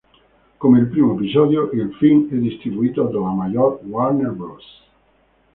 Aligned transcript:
Come 0.57 0.79
il 0.79 0.87
primo 0.87 1.13
episodio, 1.13 1.69
il 1.73 1.93
film 1.99 2.27
è 2.27 2.33
distribuito 2.37 3.03
dalla 3.03 3.29
major 3.33 3.81
Warner 3.83 4.31
Bros. 4.31 4.63